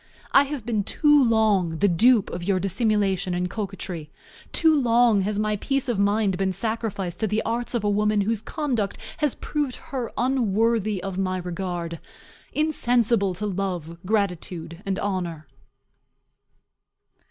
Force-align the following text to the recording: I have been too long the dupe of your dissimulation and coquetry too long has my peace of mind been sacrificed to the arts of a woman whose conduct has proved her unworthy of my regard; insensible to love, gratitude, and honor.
I 0.31 0.45
have 0.45 0.65
been 0.65 0.83
too 0.83 1.23
long 1.23 1.77
the 1.77 1.87
dupe 1.87 2.31
of 2.31 2.43
your 2.43 2.59
dissimulation 2.59 3.35
and 3.35 3.47
coquetry 3.47 4.09
too 4.51 4.73
long 4.81 5.21
has 5.21 5.37
my 5.37 5.57
peace 5.57 5.87
of 5.87 5.99
mind 5.99 6.39
been 6.39 6.51
sacrificed 6.53 7.19
to 7.19 7.27
the 7.27 7.43
arts 7.43 7.75
of 7.75 7.83
a 7.83 7.87
woman 7.91 8.21
whose 8.21 8.41
conduct 8.41 8.97
has 9.17 9.35
proved 9.35 9.75
her 9.75 10.11
unworthy 10.17 11.03
of 11.03 11.19
my 11.19 11.37
regard; 11.37 11.99
insensible 12.51 13.35
to 13.35 13.45
love, 13.45 13.99
gratitude, 14.03 14.81
and 14.87 14.97
honor. 14.97 15.45